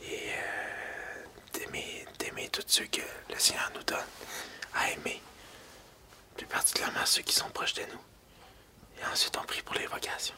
et 0.01 0.31
d'aimer, 2.19 2.47
tous 2.53 2.63
ceux 2.65 2.85
que 2.85 3.01
le 3.29 3.37
Seigneur 3.37 3.69
nous 3.75 3.83
donne 3.83 3.99
à 4.75 4.89
aimer, 4.91 5.21
plus 6.37 6.47
particulièrement 6.47 7.05
ceux 7.05 7.21
qui 7.21 7.35
sont 7.35 7.49
proches 7.49 7.73
de 7.73 7.83
nous. 7.83 8.01
Et 9.01 9.05
ensuite, 9.11 9.37
on 9.37 9.45
prie 9.45 9.61
pour 9.61 9.75
l'évocation. 9.75 10.35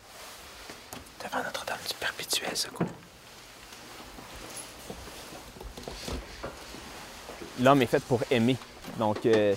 Devant 1.23 1.43
Notre-Dame 1.43 1.77
du 1.87 1.93
perpétuel 1.93 2.57
secours. 2.57 2.87
L'homme 7.61 7.81
est 7.81 7.87
fait 7.87 8.03
pour 8.03 8.19
aimer. 8.31 8.57
Donc, 8.99 9.25
euh, 9.25 9.53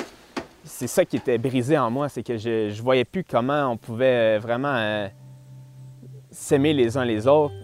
c'est 0.64 0.86
ça 0.86 1.04
qui 1.04 1.16
était 1.16 1.38
brisé 1.38 1.76
en 1.78 1.90
moi, 1.90 2.08
c'est 2.08 2.22
que 2.22 2.36
je 2.36 2.68
ne 2.68 2.82
voyais 2.82 3.04
plus 3.04 3.24
comment 3.24 3.70
on 3.70 3.76
pouvait 3.76 4.36
euh, 4.36 4.38
vraiment 4.40 4.74
euh, 4.74 5.08
s'aimer 6.30 6.72
les 6.72 6.96
uns 6.96 7.04
les 7.04 7.26
autres 7.26 7.54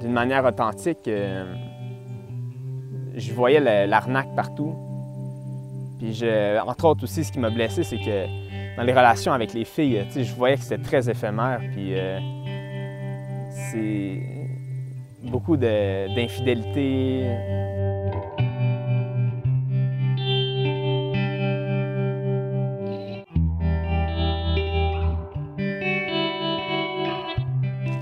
d'une 0.00 0.12
manière 0.12 0.44
authentique. 0.44 0.98
je 1.06 1.44
voyais 3.34 3.86
l'arnaque 3.86 4.34
partout. 4.34 4.74
Puis, 5.98 6.14
je, 6.14 6.58
entre 6.60 6.86
autres 6.86 7.04
aussi, 7.04 7.22
ce 7.22 7.30
qui 7.32 7.38
m'a 7.38 7.50
blessé, 7.50 7.84
c'est 7.84 7.98
que 7.98 8.26
dans 8.76 8.82
les 8.82 8.92
relations 8.92 9.34
avec 9.34 9.52
les 9.52 9.66
filles, 9.66 10.06
je 10.14 10.34
voyais 10.34 10.56
que 10.56 10.62
c'était 10.62 10.82
très 10.82 11.10
éphémère. 11.10 11.60
Puis, 11.74 11.92
c'est 13.70 14.22
beaucoup 15.22 15.58
d'infidélité 15.58 17.26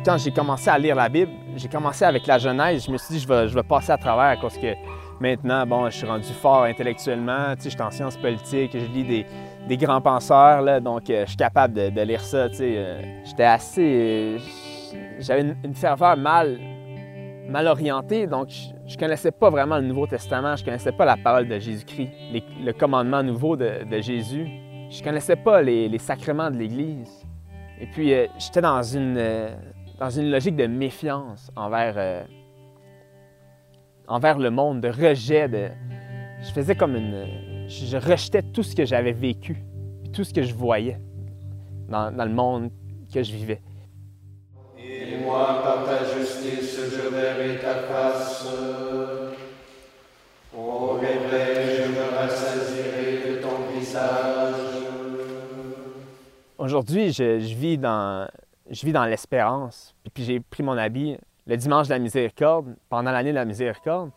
quand 0.08 0.16
j'ai 0.16 0.30
commencé 0.30 0.70
à 0.70 0.78
lire 0.78 0.94
la 0.94 1.10
Bible, 1.10 1.32
j'ai 1.54 1.68
commencé 1.68 2.02
avec 2.02 2.26
la 2.26 2.38
Genèse. 2.38 2.86
Je 2.86 2.90
me 2.90 2.96
suis 2.96 3.16
dit, 3.16 3.20
je 3.20 3.28
vais, 3.28 3.46
je 3.46 3.54
vais 3.54 3.62
passer 3.62 3.92
à 3.92 3.98
travers 3.98 4.40
parce 4.40 4.56
que 4.56 4.72
maintenant, 5.20 5.66
bon, 5.66 5.90
je 5.90 5.98
suis 5.98 6.06
rendu 6.06 6.32
fort 6.32 6.62
intellectuellement. 6.62 7.54
Tu 7.56 7.64
sais, 7.64 7.70
je 7.70 7.74
suis 7.74 7.82
en 7.82 7.90
sciences 7.90 8.16
politiques, 8.16 8.70
je 8.72 8.86
lis 8.86 9.26
des, 9.68 9.76
grands 9.76 10.00
penseurs, 10.00 10.62
là, 10.62 10.80
donc 10.80 11.10
euh, 11.10 11.24
je 11.24 11.28
suis 11.28 11.36
capable 11.36 11.74
de, 11.74 12.00
lire 12.00 12.22
ça. 12.22 12.48
Tu 12.48 12.56
sais, 12.56 12.74
euh, 12.78 13.02
j'étais 13.22 13.44
assez. 13.44 14.38
J'avais 15.18 15.42
une, 15.62 15.74
ferveur 15.74 16.16
mal, 16.16 16.58
mal 17.46 17.66
orientée, 17.66 18.26
donc 18.26 18.48
je, 18.86 18.96
connaissais 18.96 19.30
pas 19.30 19.50
vraiment 19.50 19.76
le 19.76 19.84
Nouveau 19.84 20.06
Testament, 20.06 20.56
je 20.56 20.64
connaissais 20.64 20.92
pas 20.92 21.04
la 21.04 21.18
parole 21.18 21.46
de 21.46 21.58
Jésus-Christ, 21.58 22.12
le 22.64 22.72
commandement 22.72 23.22
nouveau 23.22 23.56
de, 23.56 24.00
Jésus. 24.00 24.46
Je 24.88 25.02
connaissais 25.02 25.36
pas 25.36 25.60
les, 25.60 25.98
sacrements 25.98 26.50
de 26.50 26.56
l'Église. 26.56 27.26
Et 27.78 27.86
puis, 27.86 28.14
euh, 28.14 28.26
j'étais 28.38 28.62
dans 28.62 28.82
une 28.82 29.18
dans 29.98 30.10
une 30.10 30.30
logique 30.30 30.56
de 30.56 30.66
méfiance 30.66 31.50
envers, 31.56 31.94
euh, 31.96 32.22
envers 34.06 34.38
le 34.38 34.50
monde, 34.50 34.80
de 34.80 34.88
rejet. 34.88 35.48
De... 35.48 35.68
Je 36.42 36.52
faisais 36.52 36.76
comme 36.76 36.94
une. 36.96 37.68
Je 37.68 37.96
rejetais 37.96 38.42
tout 38.42 38.62
ce 38.62 38.74
que 38.74 38.86
j'avais 38.86 39.12
vécu, 39.12 39.62
tout 40.12 40.24
ce 40.24 40.32
que 40.32 40.42
je 40.42 40.54
voyais 40.54 40.98
dans, 41.88 42.14
dans 42.14 42.24
le 42.24 42.32
monde 42.32 42.70
que 43.12 43.22
je 43.22 43.32
vivais. 43.32 43.60
Et 44.78 45.18
moi, 45.22 45.60
par 45.62 45.84
ta 45.84 46.04
justice, 46.04 46.78
je 46.78 47.14
verrai 47.14 47.58
ta 47.58 47.74
face. 47.74 48.46
Au 50.56 50.94
réveil, 50.94 51.76
je 51.76 51.90
me 51.90 52.16
rassasirai 52.16 53.36
de 53.36 53.42
ton 53.42 53.76
visage. 53.76 54.54
Aujourd'hui, 56.56 57.12
je, 57.12 57.38
je 57.38 57.54
vis 57.54 57.78
dans 57.78 58.28
je 58.70 58.86
vis 58.86 58.92
dans 58.92 59.04
l'espérance. 59.04 59.94
Puis 60.14 60.24
j'ai 60.24 60.40
pris 60.40 60.62
mon 60.62 60.76
habit 60.76 61.18
le 61.48 61.56
dimanche 61.56 61.88
de 61.88 61.94
la 61.94 61.98
miséricorde, 61.98 62.76
pendant 62.90 63.10
l'année 63.10 63.30
de 63.30 63.34
la 63.34 63.46
miséricorde. 63.46 64.10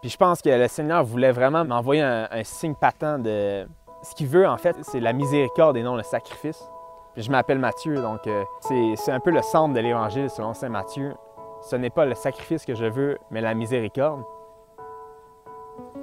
Puis 0.00 0.10
je 0.10 0.16
pense 0.16 0.42
que 0.42 0.50
le 0.50 0.66
Seigneur 0.66 1.04
voulait 1.04 1.30
vraiment 1.30 1.64
m'envoyer 1.64 2.02
un, 2.02 2.42
signe 2.42 2.74
patent 2.74 3.22
de... 3.22 3.66
Ce 4.02 4.16
qu'il 4.16 4.26
veut, 4.26 4.48
en 4.48 4.56
fait, 4.56 4.76
c'est 4.82 4.98
la 4.98 5.12
miséricorde 5.12 5.76
et 5.76 5.82
non 5.84 5.94
le 5.94 6.02
sacrifice. 6.02 6.68
Puis 7.14 7.22
je 7.22 7.30
m'appelle 7.30 7.60
Matthieu, 7.60 7.94
donc 8.02 8.26
euh, 8.26 8.42
c'est 8.60 9.12
un 9.12 9.20
peu 9.20 9.30
le 9.30 9.42
centre 9.42 9.74
de 9.74 9.80
l'Évangile 9.80 10.28
selon 10.28 10.54
Saint 10.54 10.70
Matthieu. 10.70 11.14
Ce 11.60 11.76
n'est 11.76 11.90
pas 11.90 12.04
le 12.04 12.16
sacrifice 12.16 12.64
que 12.64 12.74
je 12.74 12.86
veux, 12.86 13.16
mais 13.30 13.40
la 13.40 13.54
miséricorde. 13.54 14.24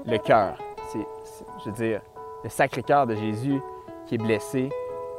Le 0.06 0.18
cœur, 0.18 0.58
c'est, 0.88 1.06
je 1.60 1.66
veux 1.66 1.76
dire, 1.76 2.02
le 2.44 2.50
sacré 2.50 2.84
cœur 2.84 3.06
de 3.06 3.16
Jésus 3.16 3.60
qui 4.06 4.16
est 4.16 4.20
blessé, 4.20 4.70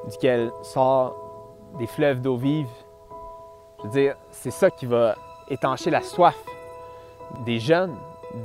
duquel 0.08 0.50
sort 0.62 1.29
des 1.78 1.86
fleuves 1.86 2.20
d'eau 2.20 2.36
vive. 2.36 2.68
Je 3.78 3.84
veux 3.84 3.92
dire, 3.92 4.16
c'est 4.30 4.50
ça 4.50 4.70
qui 4.70 4.86
va 4.86 5.14
étancher 5.48 5.90
la 5.90 6.02
soif 6.02 6.36
des 7.44 7.58
jeunes, 7.58 7.94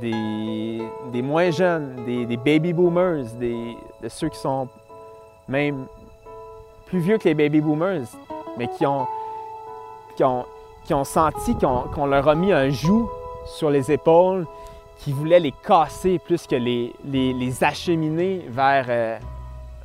des, 0.00 1.22
moins 1.22 1.50
jeunes, 1.50 2.04
des, 2.04 2.36
baby 2.36 2.72
boomers, 2.72 3.24
des, 3.38 3.76
de 4.02 4.08
ceux 4.08 4.28
qui 4.28 4.38
sont 4.38 4.68
même 5.48 5.86
plus 6.86 6.98
vieux 6.98 7.18
que 7.18 7.24
les 7.24 7.34
baby 7.34 7.60
boomers, 7.60 8.06
mais 8.56 8.68
qui 8.68 8.86
ont, 8.86 9.06
qui 10.16 10.24
ont, 10.24 10.44
qui 10.84 10.94
ont 10.94 11.04
senti 11.04 11.56
qu'on 11.56 12.06
leur 12.06 12.28
a 12.28 12.34
mis 12.34 12.52
un 12.52 12.70
joug 12.70 13.08
sur 13.44 13.70
les 13.70 13.90
épaules, 13.92 14.46
qui 14.98 15.12
voulaient 15.12 15.40
les 15.40 15.52
casser 15.52 16.18
plus 16.18 16.46
que 16.46 16.56
les, 16.56 16.94
les, 17.04 17.64
acheminer 17.64 18.44
vers, 18.48 18.86
euh, 18.88 19.18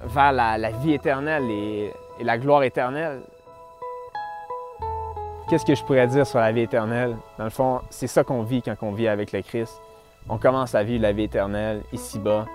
vers 0.03 0.31
la, 0.31 0.71
vie 0.71 0.93
éternelle 0.93 1.49
et, 1.49 1.93
et 2.21 2.23
la 2.23 2.37
gloire 2.37 2.61
éternelle. 2.61 3.23
Qu'est-ce 5.49 5.65
que 5.65 5.73
je 5.73 5.83
pourrais 5.83 6.07
dire 6.07 6.25
sur 6.25 6.37
la 6.37 6.51
vie 6.51 6.61
éternelle? 6.61 7.17
Dans 7.39 7.45
le 7.45 7.49
fond, 7.49 7.81
c'est 7.89 8.05
ça 8.05 8.23
qu'on 8.23 8.43
vit 8.43 8.61
quand 8.61 8.75
on 8.83 8.91
vit 8.91 9.07
avec 9.07 9.31
le 9.31 9.41
Christ. 9.41 9.81
On 10.29 10.37
commence 10.37 10.75
à 10.75 10.83
vivre 10.83 11.01
la 11.01 11.13
vie 11.13 11.23
éternelle 11.23 11.81
ici-bas. 11.91 12.45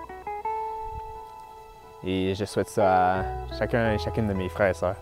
Et 2.03 2.33
je 2.33 2.45
souhaite 2.45 2.69
ça 2.69 3.19
à 3.19 3.23
chacun 3.59 3.93
et 3.93 3.97
chacune 3.97 4.27
de 4.27 4.33
mes 4.33 4.47
frères 4.47 4.69
et 4.69 4.73
sœurs. 4.73 4.95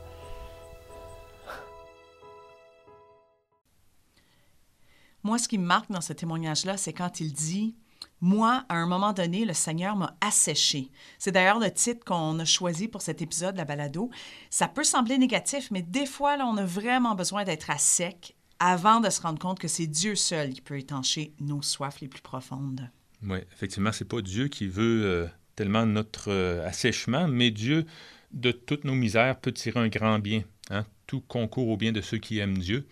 Moi, 5.22 5.38
ce 5.38 5.48
qui 5.48 5.60
me 5.60 5.65
marque 5.65 5.91
dans 5.91 6.01
ce 6.01 6.13
témoignage-là, 6.13 6.77
c'est 6.77 6.93
quand 6.93 7.19
il 7.19 7.31
dit 7.34 7.75
moi, 8.22 8.65
à 8.69 8.75
un 8.75 8.88
moment 8.88 9.13
donné, 9.13 9.45
le 9.45 9.53
Seigneur 9.53 9.95
m'a 9.95 10.15
asséché. 10.22 10.89
C'est 11.19 11.31
d'ailleurs 11.31 11.60
le 11.60 11.72
titre 11.72 12.03
qu'on 12.05 12.39
a 12.39 12.45
choisi 12.45 12.88
pour 12.88 13.01
cet 13.01 13.22
épisode 13.22 13.53
de 13.53 13.60
la 13.60 13.65
balado. 13.65 14.10
Ça 14.50 14.67
peut 14.67 14.84
sembler 14.84 15.17
négatif, 15.17 15.69
mais 15.72 15.81
des 15.81 16.05
fois, 16.05 16.38
on 16.39 16.57
a 16.57 16.65
vraiment 16.65 17.15
besoin 17.15 17.43
d'être 17.43 17.69
à 17.69 17.77
sec 17.77 18.36
avant 18.60 19.00
de 19.00 19.10
se 19.10 19.22
rendre 19.22 19.39
compte 19.39 19.60
que 19.60 19.67
c'est 19.67 19.88
Dieu 19.88 20.15
seul 20.15 20.53
qui 20.53 20.62
peut 20.62 20.77
étancher 20.77 21.34
nos 21.39 21.62
soifs 21.62 22.00
les 22.00 22.07
plus 22.07 22.22
profondes. 22.22 22.89
Oui, 23.24 23.39
effectivement, 23.53 23.91
c'est 23.91 24.07
pas 24.07 24.22
Dieu 24.22 24.48
qui 24.48 24.67
veut 24.67 25.05
euh, 25.05 25.27
tellement 25.55 25.86
notre 25.86 26.31
euh, 26.31 26.65
assèchement, 26.65 27.27
mais 27.27 27.51
Dieu, 27.51 27.86
de 28.31 28.51
toutes 28.51 28.84
nos 28.84 28.95
misères, 28.95 29.39
peut 29.39 29.51
tirer 29.51 29.79
un 29.79 29.88
grand 29.88 30.19
bien. 30.19 30.43
Hein? 30.69 30.86
Tout 31.07 31.22
concourt 31.22 31.69
au 31.69 31.77
bien 31.77 31.91
de 31.91 32.01
ceux 32.01 32.17
qui 32.17 32.39
aiment 32.39 32.57
Dieu. 32.57 32.88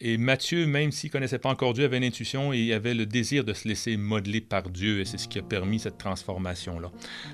Et 0.00 0.16
Matthieu, 0.16 0.66
même 0.66 0.92
s'il 0.92 1.10
connaissait 1.10 1.40
pas 1.40 1.48
encore 1.48 1.74
Dieu, 1.74 1.84
avait 1.84 1.98
l'intuition 1.98 2.52
et 2.52 2.72
avait 2.72 2.94
le 2.94 3.04
désir 3.04 3.44
de 3.44 3.52
se 3.52 3.66
laisser 3.66 3.96
modeler 3.96 4.40
par 4.40 4.70
Dieu, 4.70 5.00
et 5.00 5.04
c'est 5.04 5.18
ce 5.18 5.26
qui 5.26 5.40
a 5.40 5.42
permis 5.42 5.80
cette 5.80 5.98
transformation-là. 5.98 6.92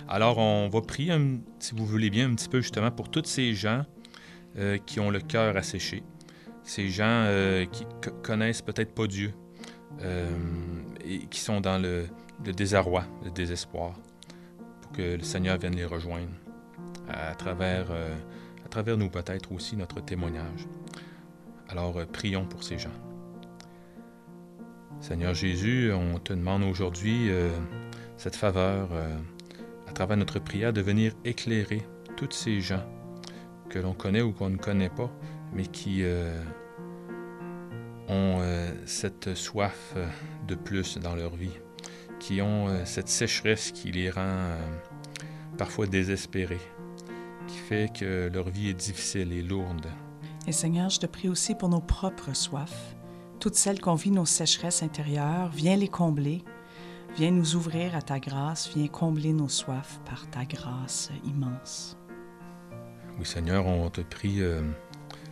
Alors, 0.09 0.39
on 0.39 0.71
va 0.71 0.81
prier, 0.81 1.15
si 1.59 1.75
vous 1.75 1.85
voulez 1.85 2.09
bien, 2.09 2.31
un 2.31 2.35
petit 2.35 2.49
peu 2.49 2.63
justement 2.63 2.91
pour 2.91 3.11
tous 3.11 3.27
ces 3.27 3.53
gens 3.53 3.85
euh, 4.57 4.79
qui 4.79 4.99
ont 4.99 5.11
le 5.11 5.21
cœur 5.21 5.55
asséché, 5.59 6.03
ces 6.63 6.89
gens 6.89 7.05
euh, 7.27 7.67
qui 7.67 7.85
connaissent 8.23 8.63
peut-être 8.63 8.95
pas 8.95 9.07
Dieu 9.07 9.35
euh, 10.01 10.27
et 11.05 11.27
qui 11.27 11.41
sont 11.41 11.61
dans 11.61 11.79
le, 11.79 12.07
désarroi, 12.41 13.05
le 13.27 13.31
désespoir, 13.31 13.93
pour 14.81 14.93
que 14.93 15.17
le 15.17 15.23
Seigneur 15.23 15.59
vienne 15.59 15.77
les 15.77 15.85
rejoindre 15.85 16.33
à 17.11 17.35
travers, 17.35 17.91
à 18.65 18.69
travers 18.71 18.97
nous 18.97 19.11
peut-être 19.11 19.53
aussi 19.53 19.77
notre 19.77 20.01
témoignage. 20.01 20.67
Alors 21.69 21.97
euh, 21.99 22.05
prions 22.07 22.45
pour 22.45 22.63
ces 22.63 22.79
gens. 22.79 22.91
Seigneur 25.01 25.35
Jésus, 25.35 25.93
on 25.93 26.19
te 26.19 26.33
demande 26.33 26.63
aujourd'hui 26.63 27.31
euh, 27.31 27.51
cette 28.17 28.37
faveur 28.37 28.89
euh, 28.93 29.17
à 29.89 29.93
travers 29.93 30.17
notre 30.17 30.39
prière 30.39 30.73
de 30.73 30.81
venir 30.81 31.13
éclairer 31.25 31.83
tous 32.17 32.31
ces 32.31 32.61
gens 32.61 32.85
que 33.69 33.79
l'on 33.79 33.93
connaît 33.93 34.23
ou 34.23 34.33
qu'on 34.33 34.51
ne 34.51 34.57
connaît 34.57 34.89
pas, 34.91 35.11
mais 35.53 35.67
qui 35.67 36.05
ont 38.09 38.39
cette 38.85 39.35
soif 39.35 39.97
de 40.47 40.55
plus 40.55 40.99
dans 40.99 41.17
leur 41.17 41.35
vie, 41.35 41.59
qui 42.21 42.41
ont 42.41 42.85
cette 42.85 43.09
sécheresse 43.09 43.73
qui 43.73 43.91
les 43.91 44.11
rend 44.11 44.57
parfois 45.59 45.87
désespérés, 45.87 46.61
qui 47.49 47.57
fait 47.57 47.93
que 47.93 48.31
leur 48.33 48.49
vie 48.49 48.69
est 48.69 48.75
difficile 48.75 49.33
et 49.33 49.43
lourde. 49.43 49.89
Et 50.47 50.53
Seigneur, 50.53 50.91
je 50.91 51.01
te 51.01 51.07
prie 51.07 51.29
aussi 51.29 51.55
pour 51.55 51.71
nos 51.71 51.81
propres 51.81 52.35
soifs, 52.35 52.95
toutes 53.41 53.55
celles 53.55 53.81
qu'on 53.81 53.95
vit 53.95 54.11
nos 54.11 54.27
sécheresses 54.27 54.83
intérieures, 54.83 55.49
viens 55.51 55.77
les 55.77 55.89
combler. 55.89 56.43
Viens 57.17 57.31
nous 57.31 57.55
ouvrir 57.55 57.95
à 57.95 58.03
ta 58.03 58.19
grâce, 58.19 58.69
viens 58.75 58.89
combler 58.89 59.33
nos 59.33 59.49
soifs 59.49 60.01
par 60.05 60.29
ta 60.31 60.45
grâce 60.45 61.11
immense. 61.25 61.97
Oui, 63.19 63.25
Seigneur, 63.25 63.67
on 63.67 63.89
te 63.89 64.01
prie 64.01 64.43
euh, 64.43 64.63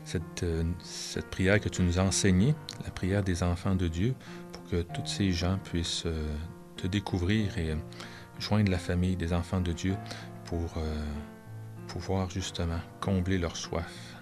cette, 0.04 0.44
euh, 0.44 0.62
cette, 0.78 1.28
prière 1.28 1.60
que 1.60 1.68
tu 1.68 1.82
nous 1.82 1.98
as 1.98 2.02
enseignée, 2.02 2.54
la 2.84 2.90
prière 2.90 3.24
des 3.24 3.42
enfants 3.42 3.74
de 3.74 3.88
Dieu, 3.88 4.14
pour 4.52 4.62
que 4.70 4.82
tous 4.82 5.06
ces 5.06 5.32
gens 5.32 5.58
puissent 5.64 6.04
euh, 6.06 6.32
te 6.76 6.86
découvrir 6.86 7.58
et 7.58 7.76
joindre 8.38 8.70
la 8.70 8.78
famille 8.78 9.16
des 9.16 9.32
enfants 9.32 9.60
de 9.60 9.72
Dieu 9.72 9.96
pour 10.44 10.74
pouvoir 11.88 12.30
justement 12.30 12.80
combler 13.00 13.38
leur 13.38 13.56
soif 13.56 14.21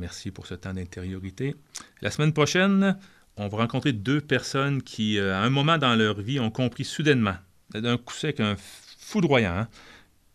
merci 0.00 0.30
pour 0.30 0.46
ce 0.46 0.54
temps 0.54 0.74
d'intériorité. 0.74 1.54
La 2.00 2.10
semaine 2.10 2.32
prochaine, 2.32 2.98
on 3.36 3.48
va 3.48 3.58
rencontrer 3.58 3.92
deux 3.92 4.20
personnes 4.20 4.82
qui, 4.82 5.18
euh, 5.18 5.34
à 5.34 5.40
un 5.40 5.50
moment 5.50 5.78
dans 5.78 5.94
leur 5.94 6.20
vie, 6.20 6.40
ont 6.40 6.50
compris 6.50 6.84
soudainement, 6.84 7.36
d'un 7.72 7.96
coup 7.96 8.14
sec, 8.14 8.40
un 8.40 8.56
foudroyant, 8.98 9.56
hein, 9.56 9.68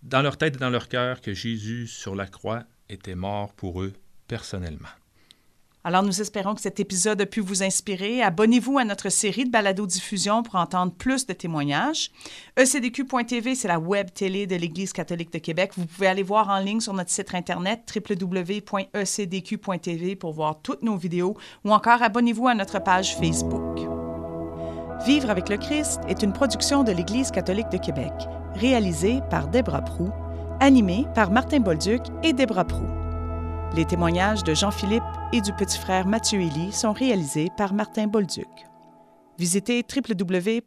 dans 0.03 0.21
leur 0.21 0.37
tête 0.37 0.55
et 0.55 0.59
dans 0.59 0.69
leur 0.69 0.87
cœur, 0.87 1.21
que 1.21 1.33
Jésus 1.33 1.87
sur 1.87 2.15
la 2.15 2.27
croix 2.27 2.63
était 2.89 3.15
mort 3.15 3.53
pour 3.53 3.81
eux 3.81 3.93
personnellement. 4.27 4.89
Alors, 5.85 6.01
nous 6.01 6.19
espérons 6.19 6.55
que 6.55 6.61
cet 6.61 6.79
épisode 6.79 7.21
a 7.21 7.27
pu 7.27 7.41
vous 7.41 7.61
inspirer. 7.61 8.23
Abonnez-vous 8.23 8.79
à 8.79 8.85
notre 8.85 9.09
série 9.09 9.45
de 9.45 9.51
balado-diffusion 9.51 10.41
pour 10.41 10.55
entendre 10.55 10.91
plus 10.91 11.27
de 11.27 11.33
témoignages. 11.33 12.09
ECDQ.tv, 12.57 13.53
c'est 13.53 13.67
la 13.67 13.77
web 13.77 14.07
télé 14.11 14.47
de 14.47 14.55
l'Église 14.55 14.93
catholique 14.93 15.31
de 15.31 15.37
Québec. 15.37 15.73
Vous 15.77 15.85
pouvez 15.85 16.07
aller 16.07 16.23
voir 16.23 16.49
en 16.49 16.57
ligne 16.57 16.79
sur 16.79 16.93
notre 16.93 17.11
site 17.11 17.35
internet 17.35 17.81
www.ecdq.tv 17.95 18.65
pour 20.15 20.33
voir 20.33 20.59
toutes 20.63 20.81
nos 20.81 20.97
vidéos 20.97 21.37
ou 21.63 21.71
encore 21.71 22.01
abonnez-vous 22.01 22.47
à 22.47 22.55
notre 22.55 22.79
page 22.79 23.15
Facebook. 23.17 23.77
Vivre 25.05 25.29
avec 25.29 25.49
le 25.49 25.57
Christ 25.57 25.99
est 26.07 26.23
une 26.23 26.33
production 26.33 26.83
de 26.83 26.93
l'Église 26.93 27.29
catholique 27.29 27.69
de 27.69 27.77
Québec, 27.77 28.11
réalisée 28.55 29.19
par 29.29 29.49
Debra 29.49 29.83
Prou, 29.83 30.09
animée 30.59 31.05
par 31.13 31.29
Martin 31.29 31.59
Bolduc 31.59 32.01
et 32.23 32.33
Debra 32.33 32.65
Prou. 32.65 33.04
Les 33.73 33.85
témoignages 33.85 34.43
de 34.43 34.53
Jean-Philippe 34.53 35.03
et 35.33 35.41
du 35.41 35.51
petit 35.53 35.77
frère 35.77 36.07
Mathieu 36.07 36.39
Élie 36.41 36.71
sont 36.71 36.93
réalisés 36.93 37.49
par 37.57 37.73
Martin 37.73 38.07
Bolduc. 38.07 38.47
Visitez 39.37 39.83
www.ecdq.tv. 39.93 40.61